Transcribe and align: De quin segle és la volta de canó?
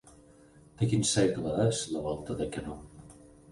De 0.79 0.89
quin 0.93 1.05
segle 1.09 1.53
és 1.67 1.83
la 1.93 2.03
volta 2.09 2.41
de 2.43 2.51
canó? 2.59 2.81